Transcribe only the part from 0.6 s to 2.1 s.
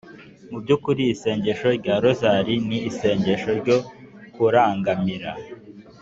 by’ ukuri isengesho rya